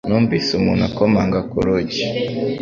[0.07, 2.03] Numvise umuntu akomanga ku rugi